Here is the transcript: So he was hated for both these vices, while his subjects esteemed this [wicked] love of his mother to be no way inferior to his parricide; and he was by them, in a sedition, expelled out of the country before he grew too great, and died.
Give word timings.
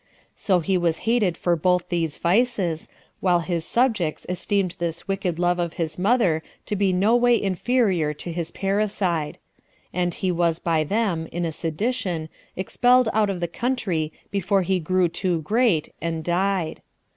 So 0.35 0.61
he 0.61 0.79
was 0.79 0.97
hated 1.05 1.37
for 1.37 1.55
both 1.55 1.89
these 1.89 2.17
vices, 2.17 2.87
while 3.19 3.41
his 3.41 3.65
subjects 3.65 4.25
esteemed 4.27 4.75
this 4.79 5.07
[wicked] 5.07 5.37
love 5.37 5.59
of 5.59 5.73
his 5.73 5.99
mother 5.99 6.41
to 6.65 6.75
be 6.75 6.91
no 6.91 7.15
way 7.15 7.39
inferior 7.39 8.11
to 8.15 8.31
his 8.31 8.49
parricide; 8.49 9.37
and 9.93 10.11
he 10.15 10.31
was 10.31 10.57
by 10.57 10.83
them, 10.83 11.27
in 11.31 11.45
a 11.45 11.51
sedition, 11.51 12.29
expelled 12.55 13.09
out 13.13 13.29
of 13.29 13.41
the 13.41 13.47
country 13.47 14.11
before 14.31 14.63
he 14.63 14.79
grew 14.79 15.07
too 15.07 15.43
great, 15.43 15.89
and 16.01 16.23
died. 16.23 16.81